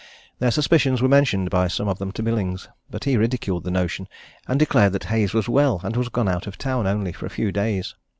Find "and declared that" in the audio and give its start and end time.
4.47-5.03